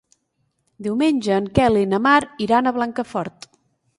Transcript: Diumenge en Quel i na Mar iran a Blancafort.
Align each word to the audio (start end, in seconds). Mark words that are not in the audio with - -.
Diumenge 0.85 1.35
en 1.41 1.49
Quel 1.59 1.77
i 1.83 1.85
na 1.93 2.01
Mar 2.07 2.17
iran 2.47 2.69
a 2.71 2.75
Blancafort. 2.79 3.49